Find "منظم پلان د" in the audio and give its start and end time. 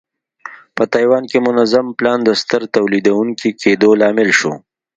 1.47-2.29